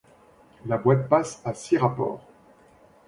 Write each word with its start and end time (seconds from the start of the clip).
La 0.65 0.79
boîte 0.79 1.07
passe 1.07 1.43
à 1.45 1.53
six 1.53 1.77
rapports. 1.77 2.25